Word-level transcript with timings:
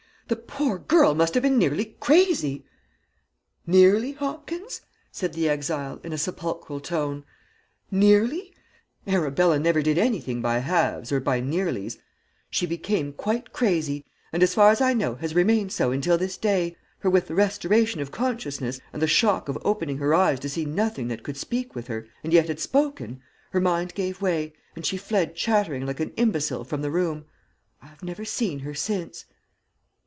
The 0.27 0.37
poor 0.37 0.77
girl 0.79 1.13
must 1.13 1.33
have 1.33 1.43
been 1.43 1.57
nearly 1.57 1.97
crazy." 1.99 2.63
"Nearly, 3.67 4.13
Hopkins?" 4.13 4.79
said 5.11 5.33
the 5.33 5.49
exile, 5.49 5.99
in 6.05 6.13
a 6.13 6.17
sepulchral 6.17 6.79
tone. 6.79 7.25
"Nearly? 7.91 8.53
Arabella 9.05 9.59
never 9.59 9.81
did 9.81 9.97
anything 9.97 10.41
by 10.41 10.59
halves 10.59 11.11
or 11.11 11.19
by 11.19 11.41
nearlies. 11.41 11.97
She 12.49 12.65
became 12.65 13.11
quite 13.11 13.51
crazy, 13.51 14.05
and 14.31 14.41
as 14.41 14.53
far 14.53 14.71
as 14.71 14.79
I 14.79 14.93
know 14.93 15.15
has 15.15 15.35
remained 15.35 15.73
so 15.73 15.91
until 15.91 16.17
this 16.17 16.37
day, 16.37 16.77
for 16.97 17.09
with 17.09 17.27
the 17.27 17.35
restoration 17.35 17.99
of 17.99 18.13
consciousness, 18.13 18.79
and 18.93 19.01
the 19.01 19.07
shock 19.07 19.49
of 19.49 19.57
opening 19.65 19.97
her 19.97 20.13
eyes 20.13 20.39
to 20.41 20.49
see 20.49 20.63
nothing 20.63 21.09
that 21.09 21.23
could 21.23 21.35
speak 21.35 21.75
with 21.75 21.87
her, 21.87 22.07
and 22.23 22.31
yet 22.31 22.47
had 22.47 22.61
spoken, 22.61 23.19
her 23.49 23.59
mind 23.59 23.93
gave 23.95 24.21
way, 24.21 24.53
and 24.77 24.85
she 24.85 24.95
fled 24.95 25.35
chattering 25.35 25.85
like 25.85 25.99
an 25.99 26.11
imbecile 26.15 26.63
from 26.63 26.81
the 26.81 26.91
room. 26.91 27.25
I 27.81 27.87
have 27.87 28.01
never 28.01 28.23
seen 28.23 28.59
her 28.59 28.73
since!" 28.73 29.25